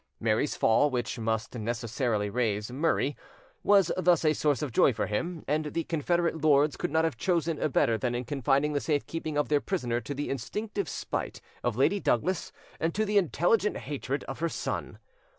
Mary's 0.19 0.55
fall, 0.55 0.89
which 0.89 1.19
must 1.19 1.53
necessarily 1.53 2.27
raise 2.27 2.71
Murray, 2.71 3.15
was 3.61 3.91
thus 3.95 4.25
a 4.25 4.33
source 4.33 4.63
of 4.63 4.71
joy 4.71 4.91
for 4.91 5.05
him, 5.05 5.45
and 5.47 5.65
the 5.65 5.83
Confederate 5.83 6.41
lords 6.43 6.75
could 6.75 6.89
not 6.89 7.03
have 7.03 7.17
chosen 7.17 7.57
better 7.69 7.99
than 7.99 8.15
in 8.15 8.23
confiding 8.25 8.73
the 8.73 8.81
safe 8.81 9.05
keeping 9.05 9.37
of 9.37 9.47
their 9.49 9.61
prisoner 9.61 10.01
to 10.01 10.15
the 10.15 10.31
instinctive 10.31 10.89
spite 10.89 11.39
of 11.63 11.77
Lady 11.77 11.99
Douglas 11.99 12.51
and 12.79 12.95
to 12.95 13.05
the 13.05 13.19
intelligent 13.19 13.77
hatred 13.77 14.23
of 14.23 14.39
her 14.39 14.49
son. 14.49 14.97